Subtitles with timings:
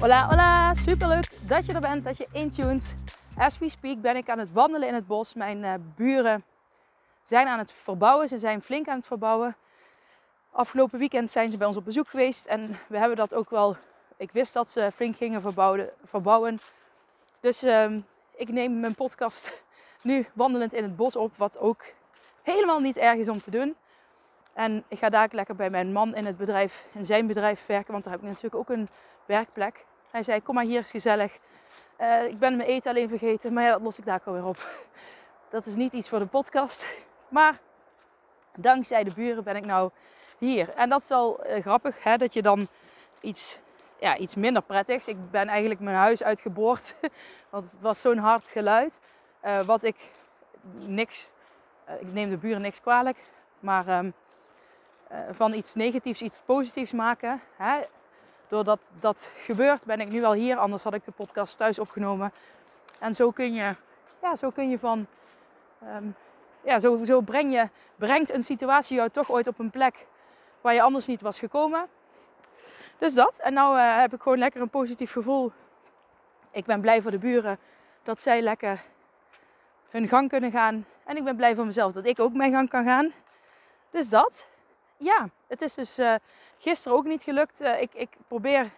[0.00, 0.74] Hola, hola!
[0.74, 2.96] Superleuk dat je er bent, dat je intuned.
[3.36, 5.34] As we speak ben ik aan het wandelen in het bos.
[5.34, 6.44] Mijn uh, buren
[7.22, 8.28] zijn aan het verbouwen.
[8.28, 9.56] Ze zijn flink aan het verbouwen.
[10.50, 12.46] Afgelopen weekend zijn ze bij ons op bezoek geweest.
[12.46, 13.76] En we hebben dat ook wel...
[14.16, 15.90] Ik wist dat ze flink gingen verbouwen.
[16.04, 16.60] verbouwen.
[17.40, 17.92] Dus uh,
[18.36, 19.62] ik neem mijn podcast
[20.02, 21.36] nu wandelend in het bos op.
[21.36, 21.84] Wat ook
[22.42, 23.76] helemaal niet erg is om te doen.
[24.52, 27.92] En ik ga daar lekker bij mijn man in het bedrijf, in zijn bedrijf werken.
[27.92, 28.88] Want daar heb ik natuurlijk ook een
[29.26, 29.88] werkplek.
[30.10, 31.38] Hij zei, kom maar hier, is gezellig.
[32.00, 34.58] Uh, ik ben mijn eten alleen vergeten, maar ja, dat los ik daar alweer op.
[35.50, 36.86] Dat is niet iets voor de podcast.
[37.28, 37.58] Maar
[38.56, 39.90] dankzij de buren ben ik nou
[40.38, 40.74] hier.
[40.74, 42.68] En dat is wel uh, grappig, hè, dat je dan
[43.20, 43.58] iets,
[44.00, 45.08] ja, iets minder prettigs.
[45.08, 46.94] Ik ben eigenlijk mijn huis uitgeboord,
[47.50, 49.00] want het was zo'n hard geluid.
[49.44, 50.12] Uh, wat ik
[50.72, 51.32] niks,
[52.00, 53.18] ik neem de buren niks kwalijk,
[53.60, 54.14] maar um,
[55.30, 57.40] van iets negatiefs iets positiefs maken.
[57.56, 57.80] Hè,
[58.50, 60.56] doordat dat gebeurt, ben ik nu al hier.
[60.56, 62.32] Anders had ik de podcast thuis opgenomen.
[62.98, 63.74] En zo kun je,
[64.22, 65.06] ja, zo kun je van.
[65.96, 66.14] Um,
[66.62, 70.06] ja, zo, zo breng je, brengt een situatie jou toch ooit op een plek
[70.60, 71.86] waar je anders niet was gekomen.
[72.98, 73.38] Dus dat.
[73.38, 75.52] En nu uh, heb ik gewoon lekker een positief gevoel.
[76.50, 77.58] Ik ben blij voor de buren
[78.02, 78.82] dat zij lekker
[79.90, 80.86] hun gang kunnen gaan.
[81.04, 83.12] En ik ben blij voor mezelf dat ik ook mijn gang kan gaan.
[83.90, 84.46] Dus dat
[85.00, 86.14] ja, het is dus uh,
[86.58, 87.60] gisteren ook niet gelukt.
[87.60, 88.70] Uh, ik, ik probeer,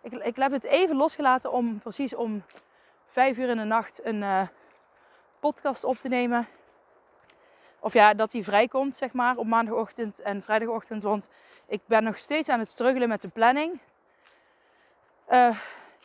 [0.00, 2.42] ik, ik heb het even losgelaten om precies om
[3.06, 4.42] vijf uur in de nacht een uh,
[5.40, 6.48] podcast op te nemen.
[7.78, 11.02] Of ja, dat die vrijkomt, zeg maar, op maandagochtend en vrijdagochtend.
[11.02, 11.28] Want
[11.66, 13.80] ik ben nog steeds aan het struggelen met de planning.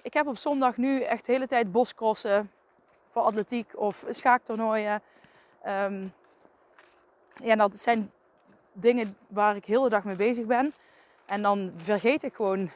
[0.02, 2.52] ik heb op zondag nu echt de hele tijd boscrossen
[3.09, 5.02] voor atletiek of schaaktoernooien.
[5.68, 6.13] Um,
[7.34, 8.12] ja, dat zijn
[8.79, 10.73] dingen waar ik heel de dag mee bezig ben.
[11.25, 12.69] En dan vergeet ik gewoon,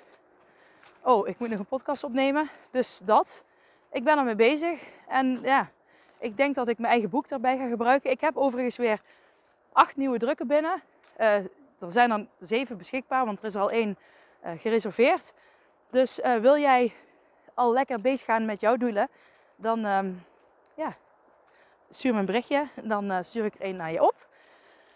[1.01, 2.49] oh, ik moet nog een podcast opnemen.
[2.71, 3.43] Dus dat.
[3.91, 4.81] Ik ben ermee bezig.
[5.07, 5.69] En ja,
[6.17, 8.11] ik denk dat ik mijn eigen boek daarbij ga gebruiken.
[8.11, 9.01] Ik heb overigens weer
[9.71, 10.81] acht nieuwe drukken binnen.
[11.19, 11.35] Uh,
[11.79, 13.97] er zijn dan zeven beschikbaar, want er is al één
[14.45, 15.33] uh, gereserveerd.
[15.89, 16.93] Dus uh, wil jij
[17.53, 19.09] al lekker bezig gaan met jouw doelen,
[19.55, 20.23] dan um,
[20.75, 20.95] ja,
[21.89, 22.67] stuur me een berichtje.
[22.83, 24.31] Dan stuur ik er één naar je op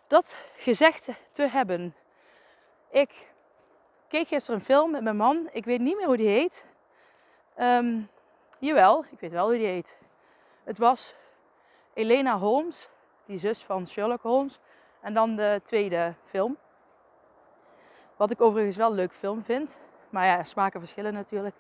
[0.08, 1.96] dat gezegd te hebben.
[2.90, 3.34] Ik
[4.08, 5.50] keek gisteren een film met mijn man.
[5.52, 6.66] Ik weet niet meer hoe die heet.
[7.60, 8.10] Um,
[8.60, 9.98] jawel, ik weet wel hoe die heet.
[10.64, 11.16] Het was
[11.94, 12.90] Elena Holmes,
[13.26, 14.60] die zus van Sherlock Holmes.
[15.02, 16.58] En dan de tweede film.
[18.16, 19.80] Wat ik overigens wel een leuk film vind.
[20.10, 21.56] Maar ja, smaken verschillen natuurlijk.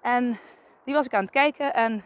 [0.00, 0.38] En
[0.84, 1.74] die was ik aan het kijken.
[1.74, 2.04] En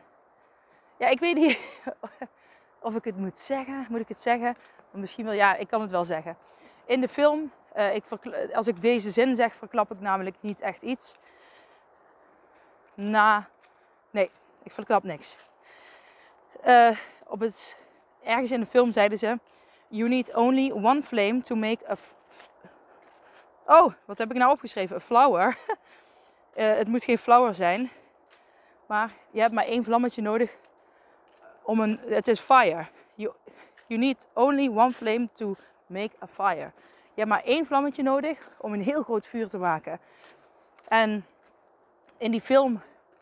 [0.98, 1.82] ja, ik weet niet
[2.80, 3.86] of ik het moet zeggen.
[3.88, 4.56] Moet ik het zeggen?
[4.91, 6.37] Misschien wel, ja, ik kan het wel zeggen.
[6.84, 8.04] In de film, uh, ik
[8.53, 11.16] als ik deze zin zeg, verklap ik namelijk niet echt iets.
[12.94, 13.48] Na,
[14.10, 14.31] nee,
[14.62, 15.37] ik verklap niks.
[16.66, 16.97] Uh,
[17.27, 17.77] op het,
[18.22, 19.38] ergens in de film zeiden ze:
[19.88, 21.97] You need only one flame to make a.
[23.66, 24.97] Oh, wat heb ik nou opgeschreven?
[24.97, 25.59] A flower.
[26.56, 27.91] uh, het moet geen flower zijn.
[28.87, 30.56] Maar je hebt maar één vlammetje nodig
[31.62, 32.00] om een.
[32.06, 32.87] Het is fire.
[33.88, 35.56] You, need only one flame to
[35.87, 36.72] make a fire.
[37.15, 40.00] Je hebt maar één vlammetje nodig om een heel groot vuur te maken.
[40.88, 41.26] En
[42.16, 42.81] in die film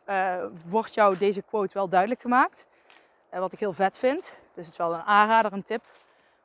[0.08, 2.66] uh, wordt jou deze quote wel duidelijk gemaakt.
[3.34, 4.20] Uh, wat ik heel vet vind.
[4.54, 5.84] Dus het is wel een aanrader, een tip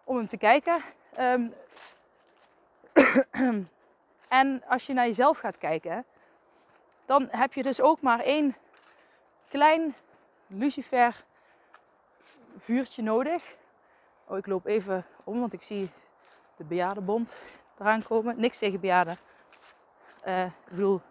[0.03, 0.81] om hem te kijken.
[1.19, 1.53] Um,
[4.41, 6.05] en als je naar jezelf gaat kijken,
[7.05, 8.55] dan heb je dus ook maar één
[9.49, 9.95] klein
[10.47, 11.23] lucifer
[12.57, 13.43] vuurtje nodig
[14.27, 15.89] Oh, ik loop even om, want ik zie
[16.57, 17.35] de bejaardenbond
[17.79, 18.39] eraan komen.
[18.39, 19.17] Niks tegen bejaarden.
[20.27, 21.01] Uh, ik bedoel,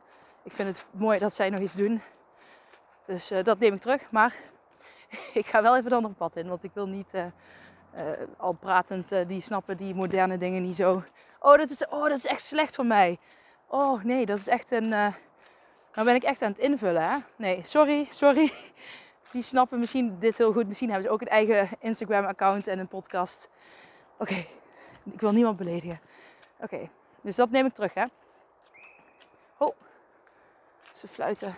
[0.43, 2.03] ik vind het mooi dat zij nog iets doen.
[3.07, 4.11] Dus uh, dat neem ik terug.
[4.11, 4.35] Maar
[5.41, 6.49] ik ga wel even een ander pad in.
[6.49, 7.25] Want ik wil niet uh,
[8.37, 11.03] al pratend, die snappen die moderne dingen niet zo.
[11.39, 13.19] Oh dat, is, oh, dat is echt slecht voor mij.
[13.67, 14.89] Oh nee, dat is echt een...
[14.89, 15.15] nou
[15.95, 17.17] ben ik echt aan het invullen, hè?
[17.37, 18.53] Nee, sorry, sorry
[19.31, 20.69] die snappen misschien dit heel goed.
[20.69, 23.49] Misschien hebben ze ook een eigen Instagram-account en een podcast.
[24.19, 24.47] Oké,
[25.13, 26.01] ik wil niemand beledigen.
[26.61, 26.91] Oké,
[27.21, 28.05] dus dat neem ik terug, hè.
[29.59, 29.77] Oh,
[30.93, 31.55] ze fluiten.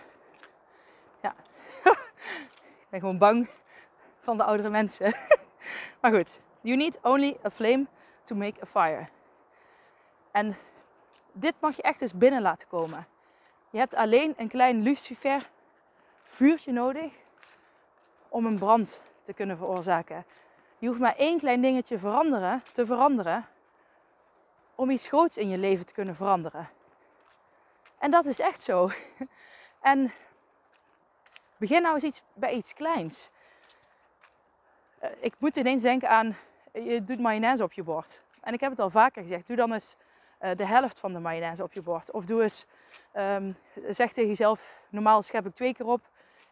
[2.89, 3.49] ben gewoon bang
[4.19, 5.15] van de oudere mensen.
[6.01, 7.85] maar goed, you need only a flame
[8.23, 9.07] to make a fire.
[10.31, 10.55] En
[11.31, 13.07] dit mag je echt eens binnen laten komen.
[13.69, 15.49] Je hebt alleen een klein lucifer
[16.23, 17.13] vuurtje nodig
[18.33, 20.25] om een brand te kunnen veroorzaken.
[20.77, 23.45] Je hoeft maar één klein dingetje veranderen, te veranderen
[24.75, 26.69] om iets groots in je leven te kunnen veranderen.
[27.99, 28.89] En dat is echt zo.
[29.81, 30.11] En
[31.57, 33.29] begin nou eens iets, bij iets kleins.
[34.99, 36.37] Eh, ik moet ineens denken aan,
[36.73, 38.23] je doet mayonaise op je bord.
[38.41, 39.95] En ik heb het al vaker gezegd, doe dan eens
[40.37, 42.11] eh, de helft van de mayonaise op je bord.
[42.11, 42.65] Of doe eens,
[43.13, 43.55] um,
[43.89, 46.01] zeg tegen jezelf, normaal schep ik twee keer op.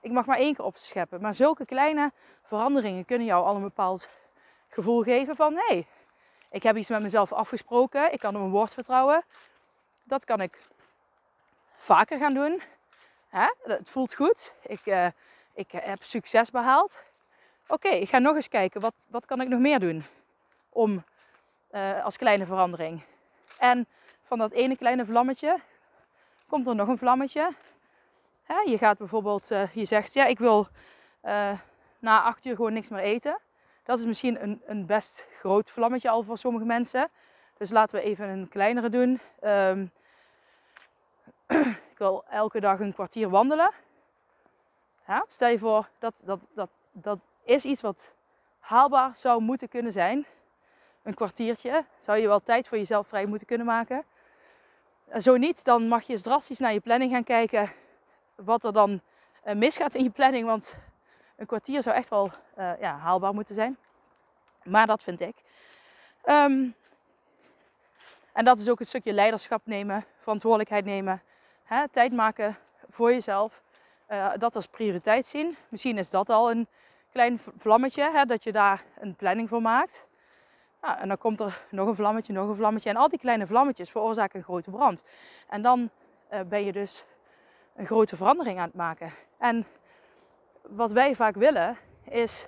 [0.02, 1.22] Ik mag maar één keer opscheppen.
[1.22, 2.12] Maar zulke kleine
[2.42, 4.10] veranderingen kunnen jou al een bepaald
[4.68, 5.56] gevoel geven van...
[5.56, 5.86] hé,
[6.50, 8.14] ik heb iets met mezelf afgesproken.
[8.14, 9.24] Ik kan op mijn woord vertrouwen.
[10.04, 10.58] Dat kan ik
[11.76, 12.62] vaker gaan doen.
[13.30, 13.48] Hè?
[13.64, 14.54] Het voelt goed.
[14.62, 15.08] Ik, uh,
[15.54, 17.04] ik heb succes behaald.
[17.68, 18.82] Oké, ik ga nog eens kijken.
[18.82, 20.04] Wat, wat kan ik nog meer doen?
[20.70, 21.04] Om
[21.72, 23.04] uh, als kleine verandering.
[23.58, 23.88] En
[24.24, 25.60] van dat ene kleine vlammetje
[26.48, 27.50] komt er nog een vlammetje.
[28.66, 30.68] Je gaat bijvoorbeeld, uh, je zegt ja, ik wil
[32.00, 33.40] na acht uur gewoon niks meer eten.
[33.84, 37.10] Dat is misschien een, een best groot vlammetje al voor sommige mensen.
[37.58, 39.20] Dus laten we even een kleinere doen.
[39.44, 39.92] Um,
[41.92, 43.72] ik wil elke dag een kwartier wandelen.
[45.08, 48.14] Ja, stel je voor, dat, dat, dat, dat is iets wat
[48.60, 50.26] haalbaar zou moeten kunnen zijn.
[51.04, 51.86] Een kwartiertje.
[52.00, 54.04] Zou je wel tijd voor jezelf vrij moeten kunnen maken.
[55.18, 57.72] Zo niet, dan mag je eens drastisch naar je planning gaan kijken.
[58.36, 59.02] Wat er dan
[59.42, 60.46] eh, misgaat in je planning.
[60.46, 60.78] Want
[61.36, 63.78] een kwartier zou echt wel uh, ja, haalbaar moeten zijn.
[64.64, 65.36] Maar dat vind ik.
[66.26, 66.76] Um,
[68.34, 71.22] en dat is ook een stukje leiderschap nemen, verantwoordelijkheid nemen.
[71.64, 72.58] Hè, tijd maken
[72.90, 73.62] voor jezelf.
[74.10, 75.58] Uh, dat als prioriteit zien.
[75.70, 76.68] Misschien is dat al een
[77.12, 80.06] klein vlammetje, hè, dat je daar een planning voor maakt.
[80.80, 82.90] En dan komt er nog een vlammetje, nog een vlammetje.
[82.90, 85.04] En al die kleine vlammetjes veroorzaken een grote brand.
[85.50, 85.90] En dan
[86.48, 87.04] ben je dus
[87.82, 89.12] een grote verandering aan het maken.
[89.38, 89.66] En
[90.62, 92.48] wat wij vaak willen is,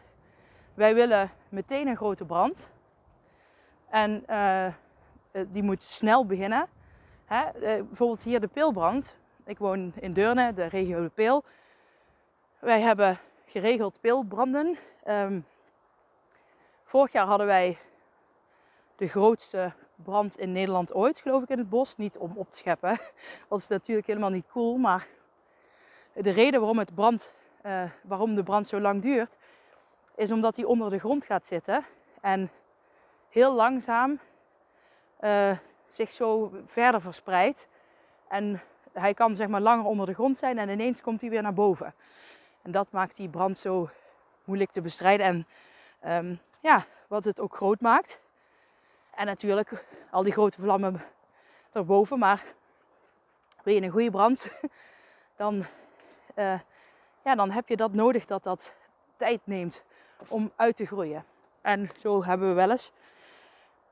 [0.73, 2.69] wij willen meteen een grote brand.
[3.89, 4.73] En uh,
[5.47, 6.67] die moet snel beginnen.
[7.25, 7.45] Hè?
[7.45, 9.15] Uh, bijvoorbeeld hier de peelbrand.
[9.45, 11.43] Ik woon in Deurne, de regio de Peel.
[12.59, 14.77] Wij hebben geregeld peelbranden.
[15.07, 15.45] Um,
[16.83, 17.77] vorig jaar hadden wij
[18.95, 21.97] de grootste brand in Nederland ooit, geloof ik, in het bos.
[21.97, 22.97] Niet om op te scheppen,
[23.49, 24.77] dat is natuurlijk helemaal niet cool.
[24.77, 25.07] Maar
[26.13, 27.31] de reden waarom het brand
[27.65, 29.37] uh, waarom de brand zo lang duurt,
[30.15, 31.85] is omdat hij onder de grond gaat zitten
[32.21, 32.51] en
[33.29, 34.19] heel langzaam
[35.21, 35.57] uh,
[35.87, 37.67] zich zo verder verspreidt.
[38.27, 38.61] En
[38.91, 41.53] hij kan zeg maar langer onder de grond zijn en ineens komt hij weer naar
[41.53, 41.93] boven.
[42.61, 43.89] En dat maakt die brand zo
[44.43, 45.47] moeilijk te bestrijden en
[46.25, 48.19] um, ja, wat het ook groot maakt.
[49.15, 51.01] En natuurlijk al die grote vlammen
[51.71, 52.43] erboven, maar
[53.63, 54.49] wil je een goede brand,
[55.35, 55.65] dan
[56.35, 56.59] uh,
[57.23, 58.73] ja, dan heb je dat nodig dat dat
[59.17, 59.83] tijd neemt
[60.27, 61.25] om uit te groeien.
[61.61, 62.91] En zo hebben we wel eens.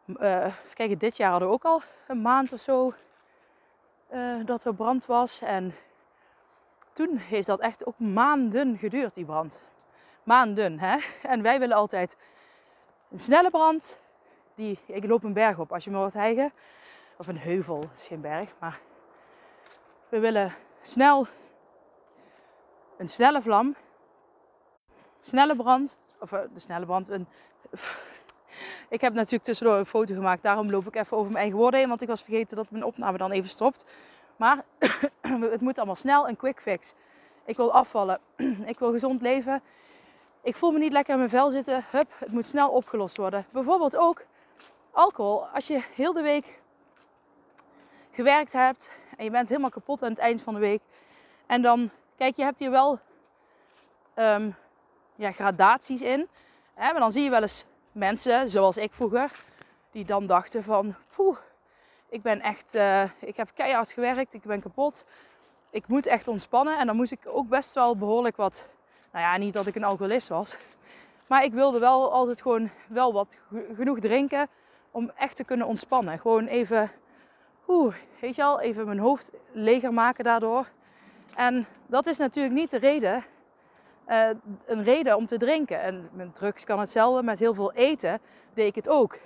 [0.05, 2.93] Uh, kijk, dit jaar hadden we ook al een maand of zo
[4.13, 5.41] uh, dat er brand was.
[5.41, 5.75] En
[6.93, 9.61] toen heeft dat echt ook maanden geduurd, die brand.
[10.23, 10.97] Maanden, hè?
[11.33, 12.17] En wij willen altijd
[13.11, 13.99] een snelle brand.
[14.55, 16.53] Die, ik loop een berg op als je me wilt hijgen.
[17.17, 18.49] Of een heuvel, is geen berg.
[18.59, 18.79] Maar
[20.09, 21.27] we willen snel
[23.01, 23.75] een snelle vlam,
[25.21, 27.27] snelle brand, of eh, de snelle brand, een,
[28.89, 31.79] ik heb natuurlijk tussendoor een foto gemaakt, daarom loop ik even over mijn eigen woorden
[31.79, 33.85] heen, want ik was vergeten dat mijn opname dan even stopt.
[34.35, 34.63] Maar
[35.55, 36.93] het moet allemaal snel, een quick fix.
[37.45, 38.19] Ik wil afvallen,
[38.65, 39.61] ik wil gezond leven,
[40.43, 43.45] ik voel me niet lekker in mijn vel zitten, hup, het moet snel opgelost worden.
[43.51, 44.23] Bijvoorbeeld ook
[44.91, 46.59] alcohol, als je heel de week
[48.11, 50.81] gewerkt hebt en je bent helemaal kapot aan het eind van de week
[51.45, 51.91] en dan
[52.21, 52.99] Kijk, je hebt hier wel
[54.15, 54.55] um,
[55.15, 56.27] ja, gradaties in.
[56.73, 56.91] Hè?
[56.91, 59.43] Maar dan zie je wel eens mensen, zoals ik vroeger,
[59.91, 60.95] die dan dachten van...
[61.15, 61.37] Poeh,
[62.09, 62.75] ik ben echt...
[62.75, 65.05] Uh, ik heb keihard gewerkt, ik ben kapot.
[65.69, 66.77] Ik moet echt ontspannen.
[66.77, 68.67] En dan moest ik ook best wel behoorlijk wat...
[69.11, 70.57] Nou ja, niet dat ik een alcoholist was.
[71.27, 73.35] Maar ik wilde wel altijd gewoon wel wat
[73.75, 74.47] genoeg drinken
[74.91, 76.19] om echt te kunnen ontspannen.
[76.19, 76.91] Gewoon even,
[77.67, 80.67] oeh, weet je al, even mijn hoofd leger maken daardoor.
[81.35, 83.23] En dat is natuurlijk niet de reden,
[84.07, 84.29] uh,
[84.65, 85.81] een reden om te drinken.
[85.81, 88.19] En met drugs kan hetzelfde, met heel veel eten
[88.53, 89.17] deed ik het ook.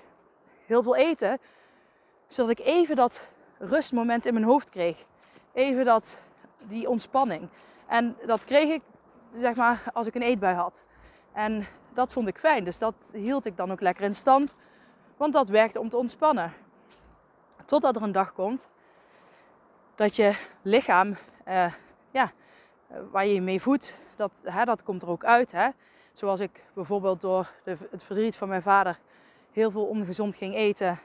[0.65, 1.39] Heel veel eten,
[2.27, 5.05] zodat ik even dat rustmoment in mijn hoofd kreeg.
[5.53, 6.17] Even dat,
[6.57, 7.49] die ontspanning.
[7.87, 8.81] En dat kreeg ik
[9.33, 10.83] zeg maar, als ik een eetbui had.
[11.33, 12.63] En dat vond ik fijn.
[12.63, 14.55] Dus dat hield ik dan ook lekker in stand.
[15.17, 16.53] Want dat werkte om te ontspannen.
[17.65, 18.67] Totdat er een dag komt
[19.95, 21.15] dat je lichaam,
[21.47, 21.73] uh,
[22.15, 22.31] ja,
[23.11, 25.51] waar je je mee voedt, dat, hè, dat komt er ook uit.
[25.51, 25.69] Hè?
[26.13, 28.99] Zoals ik bijvoorbeeld door de, het verdriet van mijn vader
[29.51, 30.99] heel veel ongezond ging eten.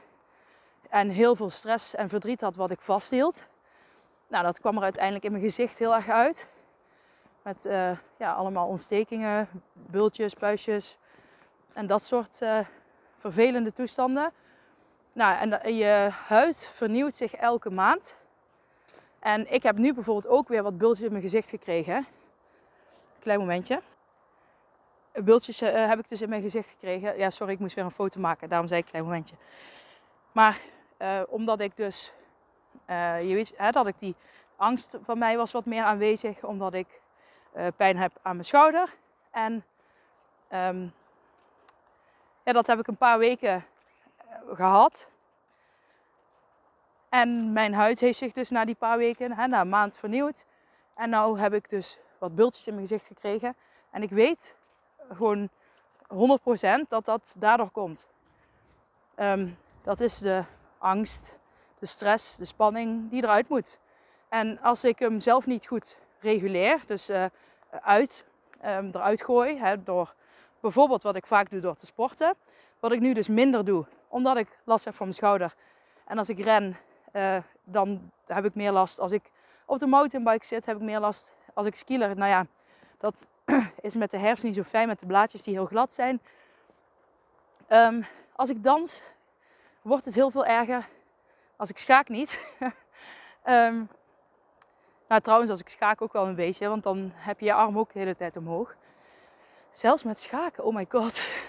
[0.89, 3.45] En heel veel stress en verdriet had wat ik vasthield.
[4.27, 6.47] Nou, dat kwam er uiteindelijk in mijn gezicht heel erg uit.
[7.41, 10.97] Met uh, ja, allemaal ontstekingen, bultjes, puistjes
[11.73, 12.59] en dat soort uh,
[13.17, 14.33] vervelende toestanden.
[15.13, 18.15] Nou, en je huid vernieuwt zich elke maand.
[19.21, 22.07] En ik heb nu bijvoorbeeld ook weer wat bultjes in mijn gezicht gekregen.
[23.19, 23.81] Klein momentje.
[25.13, 27.17] Bultjes uh, heb ik dus in mijn gezicht gekregen.
[27.17, 28.49] Ja, sorry, ik moest weer een foto maken.
[28.49, 29.35] Daarom zei ik klein momentje.
[30.31, 30.59] Maar
[30.99, 32.13] uh, omdat ik dus,
[32.89, 34.15] uh, je weet, hè, dat ik die
[34.55, 36.43] angst van mij was wat meer aanwezig.
[36.43, 37.01] Omdat ik
[37.75, 38.95] pijn heb aan mijn schouder.
[39.31, 39.65] En
[40.53, 40.93] um,
[42.43, 43.65] ja, dat heb ik een paar weken
[44.53, 45.09] gehad.
[47.11, 50.45] En mijn huid heeft zich dus na die paar weken, hè, na een maand vernieuwd.
[50.95, 53.55] En nu heb ik dus wat bultjes in mijn gezicht gekregen.
[53.89, 54.55] En ik weet
[55.11, 55.49] gewoon
[56.07, 58.07] 100% dat dat daardoor komt.
[59.15, 60.43] Um, dat is de
[60.77, 61.37] angst,
[61.79, 63.79] de stress, de spanning die eruit moet.
[64.29, 67.25] En als ik hem zelf niet goed reguleer, dus uh,
[67.81, 68.25] uit,
[68.65, 70.13] um, eruit gooi, hè, door
[70.59, 72.35] bijvoorbeeld wat ik vaak doe door te sporten,
[72.79, 75.55] wat ik nu dus minder doe, omdat ik last heb van mijn schouder.
[76.05, 76.77] En als ik ren,
[77.13, 78.99] uh, dan heb ik meer last.
[78.99, 79.31] Als ik
[79.65, 81.33] op de mountainbike zit, heb ik meer last.
[81.53, 82.45] Als ik skieler, nou ja,
[82.97, 83.27] dat
[83.81, 86.21] is met de herfst niet zo fijn, met de blaadjes die heel glad zijn.
[87.69, 89.03] Um, als ik dans,
[89.81, 90.87] wordt het heel veel erger.
[91.55, 92.39] Als ik schaak niet.
[93.45, 93.89] um,
[95.09, 97.77] nou, trouwens, als ik schaak ook wel een beetje, want dan heb je je arm
[97.77, 98.75] ook de hele tijd omhoog.
[99.71, 101.23] Zelfs met schaken, oh my god.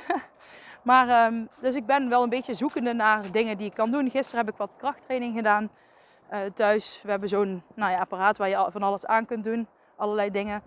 [0.82, 4.10] maar, um, dus ik ben wel een beetje zoekende naar dingen die ik kan doen.
[4.10, 5.70] Gisteren heb ik wat krachttraining gedaan
[6.32, 7.00] uh, thuis.
[7.02, 9.66] We hebben zo'n nou ja, apparaat waar je van alles aan kunt doen.
[9.96, 10.62] Allerlei dingen.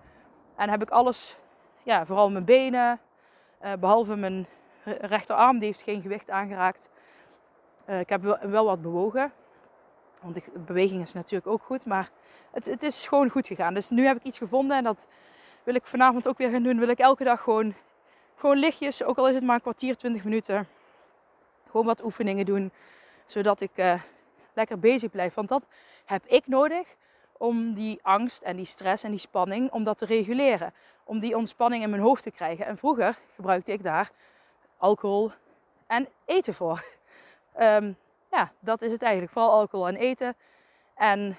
[0.55, 1.37] En heb ik alles,
[1.83, 2.99] ja, vooral mijn benen,
[3.63, 4.47] uh, behalve mijn
[5.01, 6.89] rechterarm, die heeft geen gewicht aangeraakt.
[7.89, 9.31] Uh, ik heb wel, wat bewogen.
[10.21, 11.85] Want beweging is natuurlijk ook goed.
[11.85, 12.09] Maar
[12.51, 13.73] het, het is gewoon goed gegaan.
[13.73, 15.07] Dus nu heb ik iets gevonden en dat
[15.63, 16.79] wil ik vanavond ook weer gaan doen.
[16.79, 17.73] Wil ik elke dag gewoon,
[18.35, 20.67] gewoon lichtjes, ook al is het maar een kwartier, 20 minuten.
[21.69, 22.71] Gewoon wat oefeningen doen.
[23.25, 24.01] Zodat ik uh,
[24.53, 25.33] lekker bezig blijf.
[25.33, 25.67] Want dat
[26.05, 26.95] heb ik nodig
[27.37, 30.73] om die angst en die stress en die spanning, om dat te reguleren.
[31.03, 32.65] Om die ontspanning in mijn hoofd te krijgen.
[32.65, 34.11] En vroeger gebruikte ik daar
[34.77, 35.31] alcohol
[35.87, 36.83] en eten voor.
[37.59, 37.97] Um,
[38.31, 39.33] ja, dat is het eigenlijk.
[39.33, 40.35] Vooral alcohol en eten.
[40.95, 41.37] En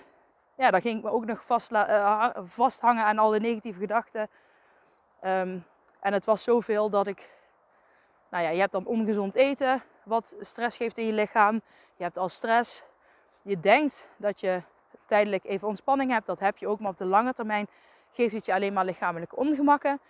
[0.56, 4.28] ja, dan ging ik me ook nog vast, uh, vasthangen aan al de negatieve gedachten.
[5.24, 5.64] Um,
[6.06, 7.30] en het was zoveel dat ik...
[8.30, 11.60] Nou ja, je hebt dan ongezond eten, wat stress geeft in je lichaam.
[11.96, 12.82] Je hebt al stress.
[13.42, 14.62] Je denkt dat je
[15.06, 16.26] tijdelijk even ontspanning hebt.
[16.26, 17.68] Dat heb je ook, maar op de lange termijn
[18.12, 20.00] geeft het je alleen maar lichamelijke ongemakken.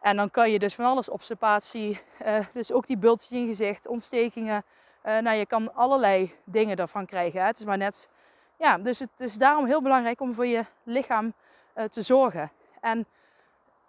[0.00, 3.46] En dan kan je dus van alles, observatie, uh, dus ook die bultjes in je
[3.46, 4.64] gezicht, ontstekingen.
[5.04, 7.44] Uh, nou, je kan allerlei dingen daarvan krijgen.
[7.44, 8.08] Het is maar net,
[8.56, 11.34] ja, dus het is daarom heel belangrijk om voor je lichaam
[11.74, 12.50] uh, te zorgen.
[12.80, 13.06] En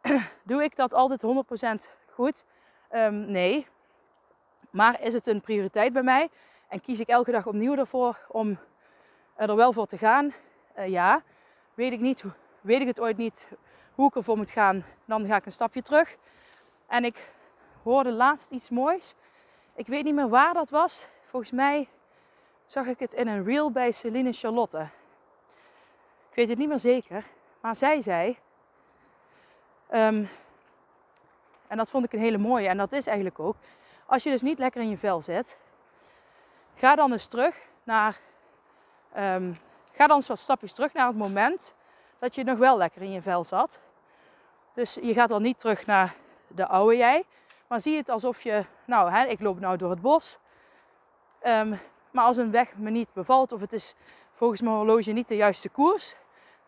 [0.44, 1.24] doe ik dat altijd
[1.88, 2.46] 100% goed?
[2.92, 3.68] Um, nee.
[4.70, 6.30] Maar is het een prioriteit bij mij?
[6.68, 8.58] En kies ik elke dag opnieuw ervoor om
[9.36, 10.34] er wel voor te gaan?
[10.78, 11.24] Uh, ja.
[11.74, 12.24] Weet ik, niet,
[12.62, 13.48] weet ik het ooit niet
[13.96, 16.18] hoe ik ervoor moet gaan, dan ga ik een stapje terug.
[16.88, 17.32] En ik
[17.84, 19.16] hoorde laatst iets moois.
[19.76, 21.08] Ik weet niet meer waar dat was.
[21.24, 21.88] Volgens mij
[22.66, 24.90] zag ik het in een reel bij Celine Charlotte.
[26.30, 27.24] Ik weet het niet meer zeker.
[27.62, 28.38] Maar zij zei.
[29.96, 30.30] Um,
[31.68, 32.68] en dat vond ik een hele mooie.
[32.68, 33.56] En dat is eigenlijk ook.
[34.06, 35.58] Als je dus niet lekker in je vel zit.
[36.76, 38.20] Ga dan eens terug naar.
[39.18, 39.60] Um,
[39.92, 41.74] ga dan eens wat stapjes terug naar het moment
[42.20, 43.80] dat je nog wel lekker in je vel zat.
[44.74, 46.16] Dus je gaat dan niet terug naar
[46.48, 47.26] de oude jij.
[47.68, 50.40] Maar zie het alsof je, nou, hè, ik loop nou door het bos.
[51.44, 51.80] Um,
[52.12, 53.96] maar als een weg me niet bevalt of het is
[54.32, 56.16] volgens mijn horloge niet de juiste koers,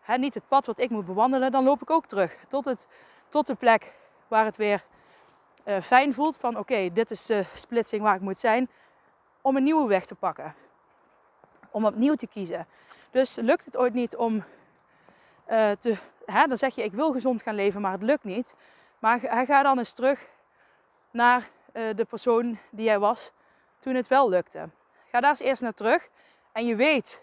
[0.00, 2.88] hè, niet het pad wat ik moet bewandelen, dan loop ik ook terug tot, het,
[3.28, 3.94] tot de plek
[4.28, 4.84] waar het weer
[5.64, 6.36] uh, fijn voelt.
[6.36, 8.70] Van oké, dit is de splitsing waar ik moet zijn.
[9.40, 10.54] Om een nieuwe weg te pakken.
[11.70, 12.66] Om opnieuw te kiezen.
[13.10, 17.42] Dus lukt het ooit niet om uh, te, hè, dan zeg je ik wil gezond
[17.42, 18.54] gaan leven, maar het lukt niet.
[18.98, 20.28] Maar ga dan eens terug
[21.10, 23.32] naar uh, de persoon die jij was
[23.78, 24.68] toen het wel lukte.
[25.10, 26.08] Ga daar eens eerst naar terug.
[26.52, 27.22] En je weet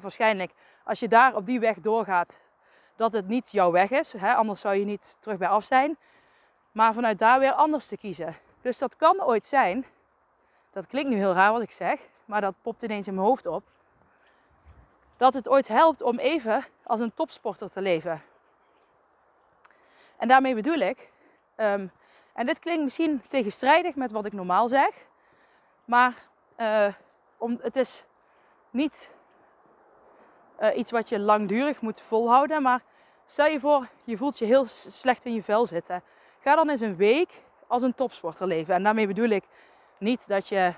[0.00, 0.52] waarschijnlijk,
[0.84, 2.38] als je daar op die weg doorgaat,
[2.96, 4.12] dat het niet jouw weg is.
[4.12, 4.34] Hè?
[4.34, 5.96] Anders zou je niet terug bij af zijn.
[6.72, 8.36] Maar vanuit daar weer anders te kiezen.
[8.60, 9.86] Dus dat kan ooit zijn.
[10.70, 12.00] Dat klinkt nu heel raar wat ik zeg.
[12.24, 13.62] Maar dat popt ineens in mijn hoofd op.
[15.16, 18.22] Dat het ooit helpt om even als een topsporter te leven.
[20.16, 21.10] En daarmee bedoel ik.
[21.54, 21.86] Ehm,
[22.32, 24.90] en dit klinkt misschien tegenstrijdig met wat ik normaal zeg.
[25.84, 26.14] Maar
[26.56, 26.92] uh,
[27.36, 28.04] om, het is
[28.70, 29.10] niet
[30.62, 32.62] uh, iets wat je langdurig moet volhouden.
[32.62, 32.82] Maar
[33.26, 36.02] stel je voor, je voelt je heel slecht in je vel zitten.
[36.40, 38.74] Ga dan eens een week als een topsporter leven.
[38.74, 39.44] En daarmee bedoel ik
[39.98, 40.72] niet dat je,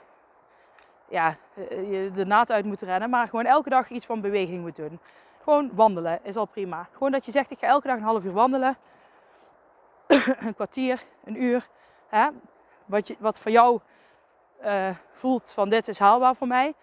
[1.08, 4.60] ja, eh, je de naad uit moet rennen, maar gewoon elke dag iets van beweging
[4.60, 5.00] moet doen.
[5.42, 6.88] Gewoon wandelen is al prima.
[6.92, 8.76] Gewoon dat je zegt, ik ga elke dag een half uur wandelen.
[10.46, 11.68] een kwartier, een uur.
[12.08, 12.28] Hè?
[12.86, 13.80] Wat, je, wat voor jou
[14.64, 16.74] uh, voelt van dit is haalbaar voor mij.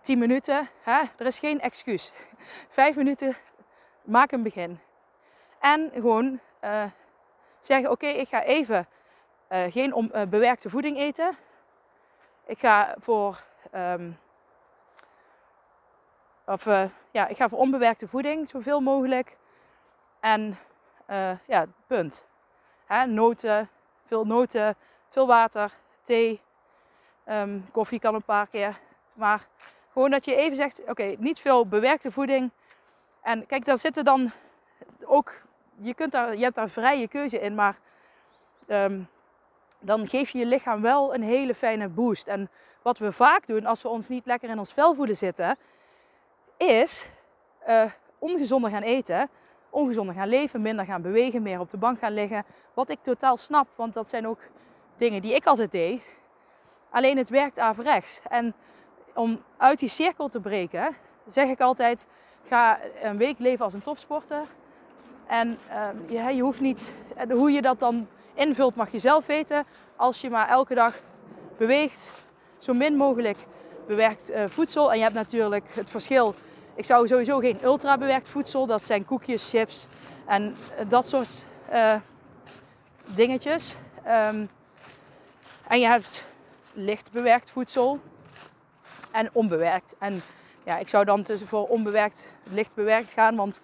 [0.00, 1.02] 10 minuten, hè?
[1.16, 2.12] er is geen excuus.
[2.68, 3.36] Vijf minuten,
[4.02, 4.80] maak een begin.
[5.58, 6.84] En gewoon uh,
[7.60, 8.86] zeggen, oké, ik ga even
[9.48, 11.36] uh, geen om, bewerkte voeding eten.
[12.46, 14.18] Ik ga voor, um,
[16.46, 16.64] of,
[17.10, 19.36] ja, ik ga voor onbewerkte voeding, zoveel mogelijk.
[20.20, 20.58] En
[21.46, 22.26] ja, punt.
[22.86, 23.06] Hè?
[23.06, 23.70] Noten,
[24.06, 24.76] veel noten,
[25.08, 26.40] veel water, thee,
[27.26, 28.80] um, koffie kan een paar keer.
[29.12, 29.46] Maar
[29.92, 32.50] gewoon dat je even zegt, oké, niet veel bewerkte voeding.
[33.22, 34.30] En kijk, daar zitten dan
[35.04, 35.32] ook,
[35.76, 37.78] je, kunt daar, je hebt daar vrije keuze in, maar
[38.68, 39.08] um,
[39.78, 42.26] dan geef je je lichaam wel een hele fijne boost.
[42.26, 42.50] En
[42.82, 45.56] wat we vaak doen als we ons niet lekker in ons vel voelen zitten,
[46.56, 47.06] is
[47.68, 49.28] uh, ongezonder gaan eten,
[49.70, 52.44] ongezonder gaan leven, minder gaan bewegen, meer op de bank gaan liggen.
[52.74, 54.40] Wat ik totaal snap, want dat zijn ook
[54.96, 56.02] dingen die ik altijd deed.
[56.90, 58.20] Alleen het werkt averechts.
[58.28, 58.54] En
[59.14, 62.06] om uit die cirkel te breken, zeg ik altijd:
[62.48, 64.42] ga een week leven als een topsporter.
[65.26, 65.88] En uh,
[66.26, 66.92] je, je, hoeft niet,
[67.30, 69.64] hoe je dat dan invult, mag je zelf weten.
[69.96, 70.94] Als je maar elke dag
[71.56, 72.12] beweegt,
[72.58, 73.38] zo min mogelijk
[73.86, 74.90] bewerkt uh, voedsel.
[74.90, 76.34] En je hebt natuurlijk het verschil.
[76.74, 79.86] Ik zou sowieso geen ultra bewerkt voedsel, dat zijn koekjes, chips
[80.26, 81.44] en uh, dat soort
[83.14, 83.76] dingetjes.
[84.06, 84.50] Um,
[85.68, 86.24] en je hebt
[86.72, 88.00] licht bewerkt voedsel
[89.10, 89.94] en onbewerkt.
[89.98, 90.22] En
[90.64, 93.60] ja, ik zou dan tussen voor onbewerkt, licht bewerkt gaan, want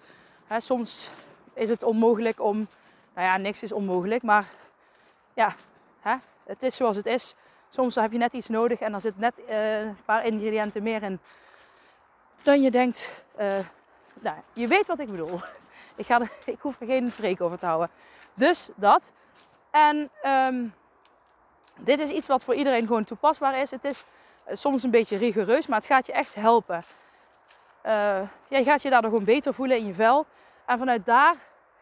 [0.47, 1.09] hè, soms
[1.53, 2.67] is het onmogelijk om,
[3.13, 4.45] nou ja, niks is onmogelijk, maar
[5.33, 5.55] ja,
[5.99, 7.35] hè, het is zoals het is.
[7.69, 11.03] Soms heb je net iets nodig en er zit net uh, een paar ingrediënten meer
[11.03, 11.19] in
[12.43, 13.09] dan je denkt.
[13.39, 13.57] Uh,
[14.13, 15.39] nou, je weet wat ik bedoel.
[15.95, 17.89] Ik, ga er, ik hoef er geen preek over te houden.
[18.33, 19.13] Dus dat.
[19.71, 20.73] En um,
[21.75, 23.71] dit is iets wat voor iedereen gewoon toepasbaar is.
[23.71, 24.07] Het is eh,
[24.51, 26.83] soms een beetje rigoureus, maar het gaat je echt helpen.
[27.85, 30.25] Uh, jij gaat je daardoor gewoon beter voelen in je vel.
[30.65, 31.35] En vanuit daar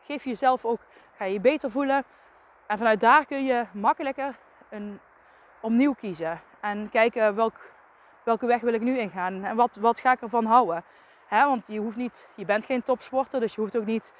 [0.05, 0.79] geef je jezelf ook,
[1.17, 2.03] ga je je beter voelen.
[2.67, 4.35] En vanuit daar kun je makkelijker
[4.69, 4.99] een,
[5.65, 6.41] opnieuw kiezen.
[6.59, 7.55] En kijken welk,
[8.23, 9.43] welke weg wil ik nu ingaan.
[9.43, 10.83] En wat, wat ga ik ervan houden.
[11.29, 14.13] Want je, hoeft niet, je bent geen topsporter, dus je hoeft ook niet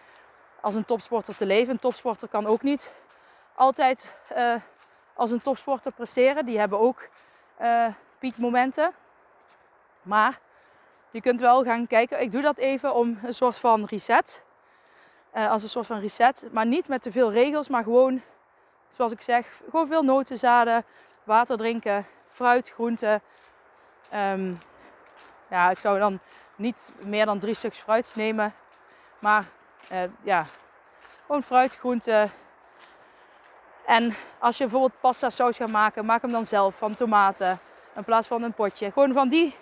[0.62, 1.74] als een topsporter te leven.
[1.74, 2.92] Een topsporter kan ook niet
[3.56, 4.56] altijd uh,
[5.14, 6.46] als een topsporter presteren.
[6.46, 7.08] Die hebben ook
[7.62, 7.88] uh,
[8.20, 8.94] piekmomenten.
[10.02, 10.40] Maar
[11.12, 12.22] je kunt wel gaan kijken.
[12.22, 14.44] Ik doe dat even om een soort van reset.
[15.34, 16.48] Uh, als een soort van reset.
[16.52, 18.22] Maar niet met te veel regels, maar gewoon,
[18.90, 20.86] zoals ik zeg, gewoon veel notenzaden,
[21.24, 23.22] water drinken, fruit, groenten.
[24.14, 24.60] Um,
[25.50, 26.20] ja, ik zou dan
[26.56, 28.54] niet meer dan drie stukjes fruit nemen.
[29.20, 29.46] Maar
[29.92, 30.46] uh, ja,
[31.26, 32.32] gewoon fruit, groenten,
[33.86, 37.60] en als je bijvoorbeeld pasta saus gaat maken, maak hem dan zelf van tomaten
[37.96, 38.92] in plaats van een potje.
[38.92, 39.56] Gewoon van die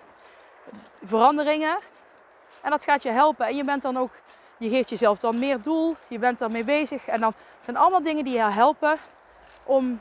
[1.04, 1.78] veranderingen.
[2.62, 3.46] En dat gaat je helpen.
[3.46, 4.12] En je bent dan ook,
[4.58, 5.96] je geeft jezelf dan meer doel.
[6.08, 7.08] Je bent daarmee bezig.
[7.08, 8.98] En dan zijn allemaal dingen die je helpen
[9.64, 10.00] om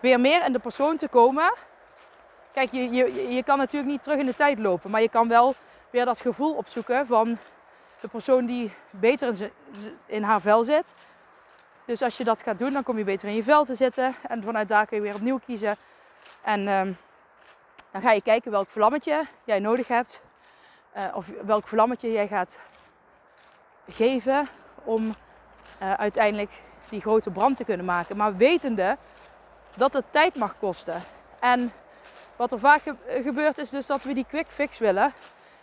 [0.00, 1.54] weer meer in de persoon te komen.
[2.52, 4.90] Kijk, je, je, je kan natuurlijk niet terug in de tijd lopen.
[4.90, 5.54] Maar je kan wel
[5.90, 7.38] weer dat gevoel opzoeken van
[8.00, 9.50] de persoon die beter in,
[10.06, 10.94] in haar vel zit.
[11.84, 14.14] Dus als je dat gaat doen, dan kom je beter in je vel te zitten.
[14.28, 15.76] En vanuit daar kun je weer opnieuw kiezen.
[16.42, 16.96] En um,
[17.92, 20.22] dan ga je kijken welk vlammetje jij nodig hebt.
[20.96, 22.58] Uh, of welk vlammetje jij gaat
[23.88, 24.48] geven
[24.84, 25.06] om
[25.82, 26.50] uh, uiteindelijk
[26.88, 28.16] die grote brand te kunnen maken.
[28.16, 28.96] Maar wetende
[29.74, 31.02] dat het tijd mag kosten.
[31.40, 31.72] En
[32.36, 35.12] wat er vaak ge gebeurt is dus dat we die quick fix willen.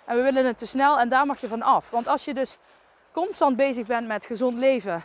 [0.06, 1.90] En we willen het te snel en daar mag je van af.
[1.90, 2.58] Want als je dus
[3.12, 5.04] constant bezig bent met gezond leven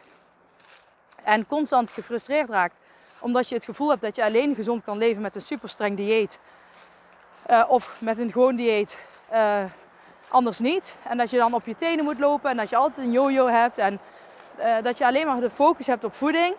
[1.23, 2.81] en constant gefrustreerd raakt
[3.19, 5.97] omdat je het gevoel hebt dat je alleen gezond kan leven met een super streng
[5.97, 6.39] dieet
[7.51, 8.99] uh, of met een gewoon dieet
[9.33, 9.65] uh,
[10.29, 10.97] anders niet.
[11.03, 13.47] En dat je dan op je tenen moet lopen en dat je altijd een yo-yo
[13.47, 14.01] hebt en
[14.57, 16.55] eh, dat je alleen maar de focus hebt op voeding.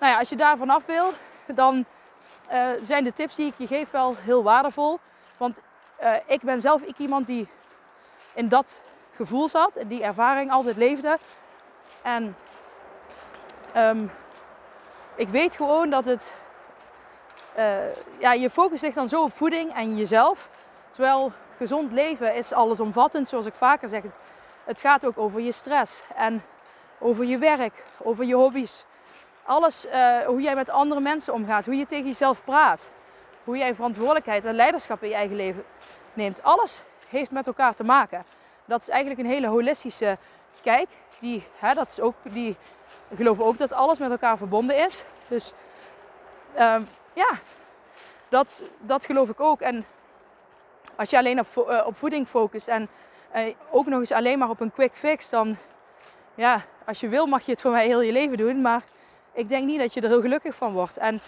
[0.00, 1.12] Nou ja, als je daar vanaf wil,
[1.46, 1.84] dan
[2.80, 4.98] zijn de tips die ik je geef wel heel waardevol.
[5.36, 5.60] Want
[6.26, 7.48] ik ben zelf ik iemand die
[8.34, 8.82] in dat
[9.14, 11.18] gevoel zat, en die ervaring altijd leefde.
[12.02, 12.36] En
[13.76, 14.10] um,
[15.14, 16.32] ik weet gewoon dat het.
[17.58, 17.76] Uh,
[18.18, 20.48] ja, je focus ligt dan zo op voeding en jezelf.
[20.90, 24.02] Terwijl gezond leven is allesomvattend, zoals ik vaker zeg.
[24.64, 26.42] Het, gaat ook over je stress en
[26.98, 28.84] over je werk, over je hobby's.
[29.42, 32.90] Alles, uh, hoe jij met andere mensen omgaat, hoe je tegen jezelf praat,
[33.44, 35.64] hoe jij verantwoordelijkheid en leiderschap in je eigen leven
[36.12, 36.42] neemt.
[36.42, 38.24] Alles heeft met elkaar te maken.
[38.64, 40.18] Dat is eigenlijk een hele holistische
[40.62, 40.88] kijk.
[41.20, 42.56] Die, hè, dat is ook, die
[43.14, 45.04] geloven ook dat alles met elkaar verbonden is.
[45.28, 45.52] Dus
[46.58, 46.76] uh,
[47.14, 47.30] ja,
[48.28, 49.60] dat, dat geloof ik ook.
[49.60, 49.84] En
[50.96, 52.88] als je alleen op, uh, op voeding focust en
[53.36, 55.56] uh, ook nog eens alleen maar op een quick fix, dan
[56.34, 58.60] ja, als je wil mag je het voor mij heel je leven doen.
[58.60, 58.82] Maar
[59.32, 60.96] ik denk niet dat je er heel gelukkig van wordt.
[60.96, 61.20] En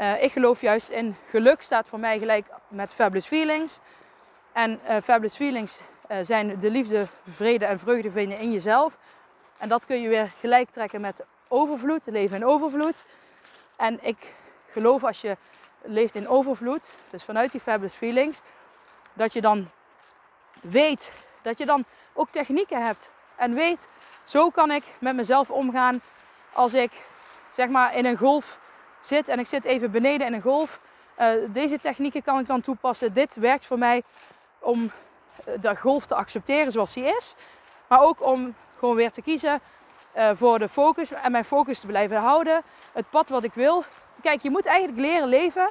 [0.00, 3.78] uh, ik geloof juist in geluk staat voor mij gelijk met fabulous feelings.
[4.52, 5.80] En fabulous feelings
[6.22, 8.96] zijn de liefde, vrede en vreugde vinden in jezelf.
[9.58, 13.04] En dat kun je weer gelijk trekken met overvloed, leven in overvloed.
[13.76, 14.34] En ik
[14.72, 15.36] geloof als je
[15.82, 18.40] leeft in overvloed, dus vanuit die fabulous feelings,
[19.12, 19.70] dat je dan
[20.60, 23.10] weet, dat je dan ook technieken hebt.
[23.36, 23.88] En weet,
[24.24, 26.00] zo kan ik met mezelf omgaan
[26.52, 27.04] als ik
[27.50, 28.58] zeg maar in een golf
[29.00, 30.80] zit en ik zit even beneden in een golf.
[31.20, 33.12] Uh, deze technieken kan ik dan toepassen.
[33.12, 34.02] Dit werkt voor mij
[34.58, 34.90] om
[35.60, 37.34] de golf te accepteren zoals die is.
[37.86, 39.60] Maar ook om gewoon weer te kiezen
[40.16, 42.62] uh, voor de focus en mijn focus te blijven houden.
[42.92, 43.84] Het pad wat ik wil.
[44.22, 45.70] Kijk, je moet eigenlijk leren leven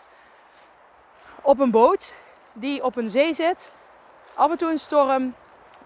[1.41, 2.13] op een boot
[2.53, 3.71] die op een zee zit.
[4.33, 5.35] Af en toe een storm,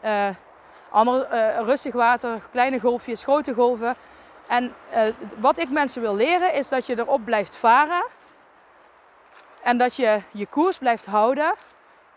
[0.03, 0.29] uh,
[0.89, 3.95] ander, uh, rustig water, kleine golfjes, grote golven.
[4.47, 4.75] En
[5.37, 8.05] wat ik mensen wil leren is dat je erop blijft varen.
[9.61, 11.53] En dat je je koers blijft houden,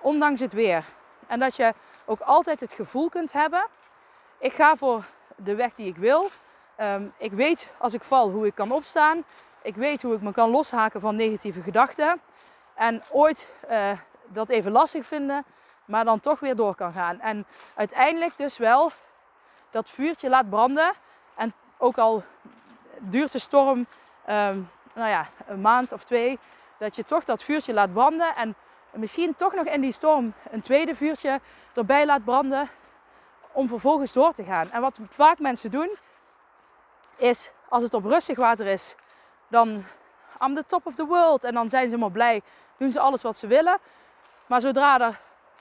[0.00, 0.84] ondanks het weer.
[1.26, 3.66] En dat je ook altijd het gevoel kunt hebben
[4.38, 5.04] ik ga voor
[5.36, 6.30] de weg die ik wil.
[6.80, 9.24] Um, ik weet als ik val hoe ik kan opstaan.
[9.62, 12.20] Ik weet hoe ik me kan loshaken van negatieve gedachten.
[12.74, 13.90] En ooit uh,
[14.26, 15.44] dat even lastig vinden,
[15.84, 17.20] maar dan toch weer door kan gaan.
[17.20, 18.90] En uiteindelijk dus wel
[19.70, 20.92] dat vuurtje laat branden.
[21.34, 22.22] En ook al
[22.98, 26.38] duurt de storm, um, nou ja, een maand of twee,
[26.78, 28.36] dat je toch dat vuurtje laat branden.
[28.36, 28.54] En
[28.90, 31.40] misschien toch nog in die storm een tweede vuurtje
[31.74, 32.68] erbij laat branden
[33.52, 34.70] om vervolgens door te gaan.
[34.70, 35.96] En wat vaak mensen doen,
[37.16, 38.94] is als het op rustig water is,
[39.48, 39.84] dan
[40.42, 41.44] I'm the top of the world.
[41.44, 42.42] En dan zijn ze helemaal blij,
[42.76, 43.78] doen ze alles wat ze willen.
[44.46, 45.00] Maar zodra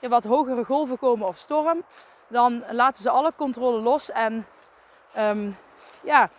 [0.00, 1.82] er wat hogere golven komen of storm,
[2.28, 4.10] dan laten ze alle controle los.
[4.10, 4.46] En
[5.18, 5.56] um,
[6.00, 6.30] ja,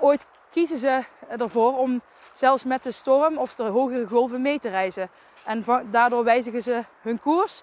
[0.00, 4.68] ooit kiezen ze ervoor om zelfs met de storm of de hogere golven mee te
[4.68, 5.10] reizen.
[5.44, 7.62] En daardoor wijzigen ze hun koers.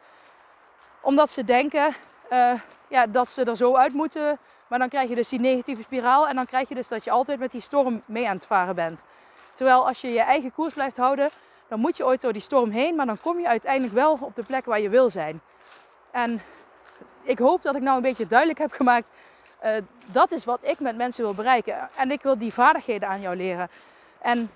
[1.02, 1.96] Omdat ze denken
[2.32, 2.54] uh,
[2.88, 4.40] ja, dat ze er zo uit moeten.
[4.68, 6.28] Maar dan krijg je dus die negatieve spiraal.
[6.28, 8.76] En dan krijg je dus dat je altijd met die storm mee aan het varen
[8.76, 9.04] bent.
[9.54, 11.30] Terwijl als je je eigen koers blijft houden,
[11.68, 12.96] dan moet je ooit door die storm heen.
[12.96, 15.42] Maar dan kom je uiteindelijk wel op de plek waar je wil zijn.
[16.12, 16.42] En
[17.22, 19.12] ik hoop dat ik nou een beetje duidelijk heb gemaakt.
[19.64, 19.72] Uh,
[20.06, 21.90] dat is wat ik met mensen wil bereiken.
[21.96, 23.70] En ik wil die vaardigheden aan jou leren.
[24.22, 24.52] En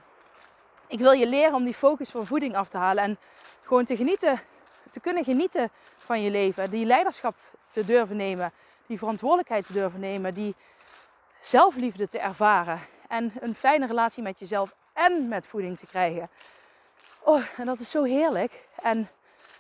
[0.88, 3.04] ik wil je leren om die focus van voeding af te halen.
[3.04, 3.17] En
[3.63, 4.39] gewoon te genieten,
[4.89, 6.69] te kunnen genieten van je leven.
[6.69, 7.36] Die leiderschap
[7.69, 8.52] te durven nemen.
[8.89, 10.34] Die verantwoordelijkheid te durven nemen.
[10.34, 10.56] Die
[11.39, 12.80] zelfliefde te ervaren.
[13.08, 16.30] En een fijne relatie met jezelf en met voeding te krijgen.
[17.19, 18.67] Oh, en dat is zo heerlijk.
[18.82, 19.10] En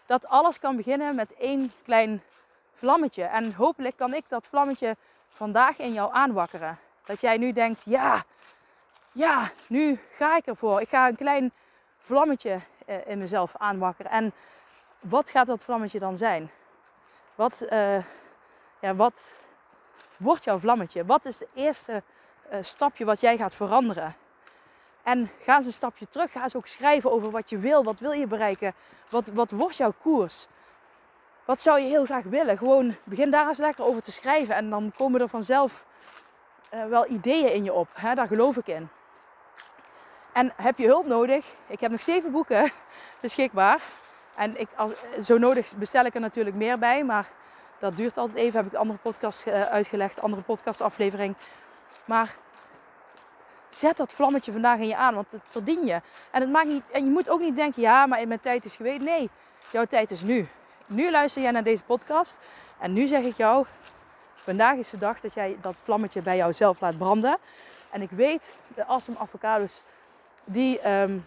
[0.05, 2.21] dat alles kan beginnen met één klein
[2.73, 3.23] vlammetje.
[3.23, 4.95] En hopelijk kan ik dat vlammetje
[5.29, 6.77] vandaag in jou aanwakkeren.
[7.05, 8.23] Dat jij nu denkt, ja,
[9.11, 10.81] ja, nu ga ik ervoor.
[10.81, 11.51] Ik ga een klein
[11.97, 14.11] vlammetje eh, in mezelf aanwakkeren.
[14.11, 14.33] En
[14.99, 16.51] wat gaat dat vlammetje dan zijn?
[17.35, 17.97] Wat, uh,
[18.79, 19.35] ja, wat
[20.17, 21.05] wordt jouw vlammetje?
[21.05, 22.03] Wat is het eerste
[22.51, 24.15] uh, stapje wat jij gaat veranderen?
[25.03, 26.31] En ga eens een stapje terug.
[26.31, 27.83] Ga eens ook schrijven over wat je wil.
[27.83, 28.73] Wat wil je bereiken?
[29.09, 30.47] Wat, wat wordt jouw koers?
[31.45, 32.57] Wat zou je heel graag willen?
[32.57, 34.55] Gewoon begin daar eens lekker over te schrijven.
[34.55, 35.85] En dan komen er vanzelf
[36.73, 37.87] uh, wel ideeën in je op.
[37.93, 38.15] Hè?
[38.15, 38.89] Daar geloof ik in.
[40.33, 41.45] En heb je hulp nodig?
[41.67, 42.71] Ik heb nog zeven boeken
[43.21, 43.81] beschikbaar.
[44.35, 47.03] En ik, als, zo nodig bestel ik er natuurlijk meer bij.
[47.03, 47.29] Maar
[47.79, 48.59] dat duurt altijd even.
[48.63, 50.21] Heb ik andere podcast uh, uitgelegd.
[50.21, 51.35] Andere podcastaflevering.
[52.05, 52.35] Maar
[53.67, 55.15] zet dat vlammetje vandaag in je aan.
[55.15, 56.01] Want het verdien je.
[56.31, 57.81] En, het maakt niet, en je moet ook niet denken.
[57.81, 59.01] Ja, maar mijn tijd is geweest.
[59.01, 59.29] Nee,
[59.71, 60.47] jouw tijd is nu.
[60.85, 62.39] nu luister jij naar deze podcast.
[62.79, 63.65] En nu zeg ik jou,
[64.35, 67.37] vandaag is de dag dat jij dat vlammetje bij jouzelf laat branden.
[67.89, 69.81] En ik weet, de Awesome Avocados,
[70.43, 71.17] die, ehm,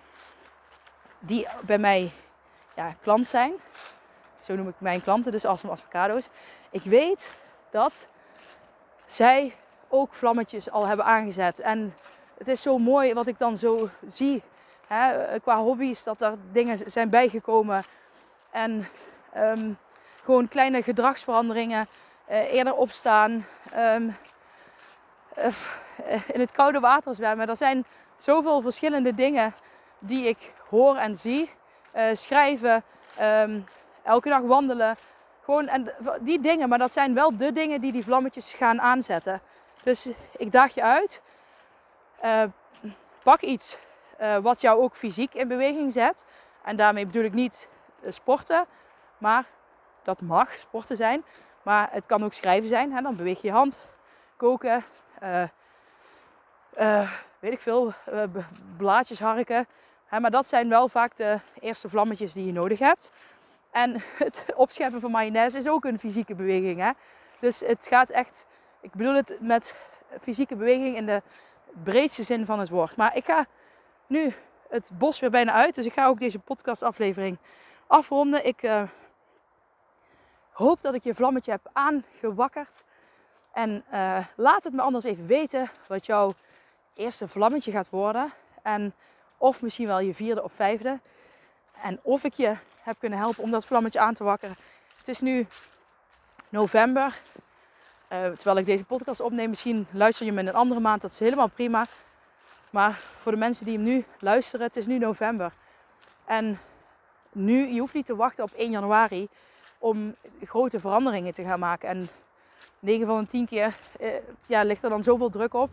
[1.19, 2.11] die bij mij
[2.75, 3.53] ja, klant zijn.
[4.43, 6.29] Zo noem ik mijn klanten, dus Awesome Avocados.
[6.71, 7.31] Ik weet
[7.71, 8.09] dat
[9.07, 9.55] zij
[9.89, 11.61] ook vlammetjes al hebben aangezet.
[11.61, 11.95] En
[12.39, 14.43] het is zo mooi wat ik dan zo zie
[14.87, 17.83] hè, qua hobby's, dat er dingen zijn bijgekomen.
[18.51, 18.89] En
[19.33, 19.73] ehm,
[20.25, 21.87] gewoon kleine gedragsveranderingen,
[22.31, 24.17] uh, eerder opstaan, um,
[26.33, 27.49] in het koude water zwemmen.
[27.49, 27.85] Er zijn
[28.17, 29.55] zoveel verschillende dingen
[29.99, 31.51] die ik hoor en zie.
[32.13, 32.85] Schrijven,
[33.21, 33.67] um,
[34.03, 34.97] elke dag wandelen.
[35.45, 39.41] Gewoon en die dingen, maar dat zijn wel de dingen die die vlammetjes gaan aanzetten.
[39.83, 41.23] Dus ik daag je uit.
[42.25, 42.43] Uh,
[43.23, 43.79] pak iets
[44.21, 46.25] uh, wat jou ook fysiek in beweging zet.
[46.65, 47.69] En daarmee bedoel ik niet
[48.09, 48.67] sporten,
[49.19, 49.45] maar
[50.03, 51.25] dat mag sporten zijn.
[51.63, 52.93] Maar het kan ook schrijven zijn.
[52.93, 53.03] Hè?
[53.03, 53.81] Dan beweeg je hand,
[54.37, 54.85] koken,
[57.39, 57.93] weet ik veel,
[58.77, 59.67] blaadjes harken.
[60.07, 60.21] Hè?
[60.21, 63.11] Maar dat zijn wel vaak de eerste vlammetjes die je nodig hebt.
[63.73, 66.81] En het opscheppen van mayonaise is ook een fysieke beweging.
[66.81, 66.91] Hè?
[67.41, 68.47] Dus het gaat echt,
[68.81, 69.75] ik bedoel het met
[70.21, 71.23] fysieke beweging in de
[71.83, 72.97] breedste zin van het woord.
[72.97, 73.47] Maar ik ga
[74.07, 74.33] nu
[74.69, 75.75] het bos weer bijna uit.
[75.75, 77.39] Dus ik ga ook deze podcastaflevering
[77.87, 78.47] afronden.
[78.47, 78.83] Ik uh,
[80.51, 82.85] hoop dat ik je vlammetje heb aangewakkerd.
[83.53, 86.35] En uh, laat het me anders even weten wat jouw
[86.95, 88.33] eerste vlammetje gaat worden.
[88.63, 88.95] En
[89.39, 91.01] of misschien wel je vierde of vijfde.
[91.83, 94.57] En of ik je heb kunnen helpen om dat vlammetje aan te wakkeren.
[94.97, 95.47] Het is nu
[96.49, 97.21] november.
[98.13, 101.03] Uh, terwijl ik deze podcast opneem, misschien luister je me in een andere maand.
[101.03, 101.87] Dat is helemaal prima.
[102.71, 105.53] Maar voor de mensen die hem nu luisteren, het is nu november.
[106.25, 106.61] En
[107.33, 109.29] nu, je hoeft niet te wachten op 1 januari
[109.79, 111.89] om grote veranderingen te gaan maken.
[111.89, 112.09] En
[112.79, 114.11] 9 van de 10 keer eh,
[114.47, 115.71] ja, ligt er dan zoveel druk op.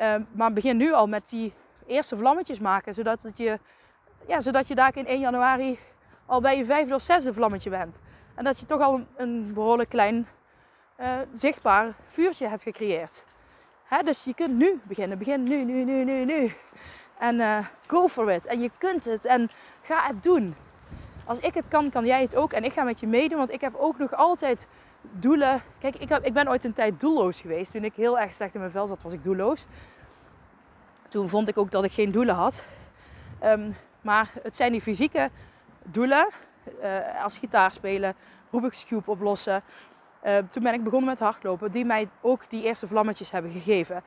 [0.00, 1.52] Uh, maar begin nu al met die
[1.86, 2.94] eerste vlammetjes maken.
[2.94, 3.58] Zodat, je,
[4.26, 5.78] ja, zodat je daar in 1 januari
[6.28, 8.00] al bij je vijfde of zesde vlammetje bent.
[8.34, 10.26] En dat je toch al een, behoorlijk klein
[11.00, 13.24] uh, zichtbaar vuurtje hebt gecreëerd.
[13.84, 15.18] Hè, dus je kunt nu beginnen.
[15.18, 16.52] Begin nu, nu, nu, nu, nu.
[17.18, 18.46] En uh, go for it.
[18.46, 19.24] En je kunt het.
[19.24, 19.50] En
[19.82, 20.54] ga het doen.
[21.24, 22.52] Als ik het kan, kan jij het ook.
[22.52, 23.38] En ik ga met je meedoen.
[23.38, 24.66] Want ik heb ook nog altijd
[25.02, 25.62] doelen.
[25.78, 27.72] Kijk, ik, heb, ik ben ooit een tijd doelloos geweest.
[27.72, 29.66] Toen ik heel erg slecht in mijn vel zat, was ik doelloos.
[31.08, 32.64] Toen vond ik ook dat ik geen doelen had.
[33.44, 35.30] Um, maar het zijn die fysieke
[35.82, 36.28] doelen.
[36.82, 38.14] Uh, als gitaar spelen,
[38.50, 39.62] Rubik's Cube oplossen.
[40.24, 44.02] Uh, toen ben ik begonnen met hardlopen, die mij ook die eerste vlammetjes hebben gegeven.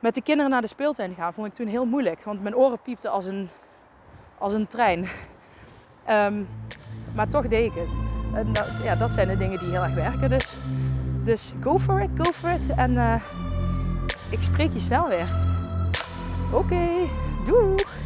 [0.00, 2.78] Met de kinderen naar de speeltuin gaan vond ik toen heel moeilijk, want mijn oren
[2.80, 3.48] piepten als een,
[4.38, 5.08] als een trein.
[6.10, 6.48] um,
[7.16, 7.96] maar toch deed ik het.
[8.34, 10.30] En dat, ja, dat zijn de dingen die heel erg werken.
[10.30, 10.54] Dus,
[11.24, 12.68] dus go for it, go for it.
[12.76, 13.22] En uh,
[14.30, 15.28] ik spreek je snel weer.
[16.52, 18.05] Oké, okay!